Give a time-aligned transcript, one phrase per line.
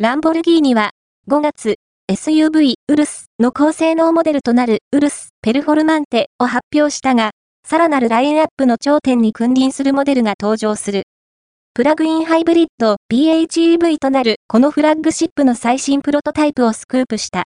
[0.00, 0.92] ランボルギーニは、
[1.28, 1.74] 5月、
[2.08, 7.32] SUV ウルスの高性能モデルとなるウルスペルフォルマンテを発表したが、
[7.66, 11.02] さらなるラインアップの頂点に君臨するモデルが登場する。
[11.74, 17.36] プラグインハイブリッド PHEV となるこのフラッグシップの最新プロトタイプをスクープした。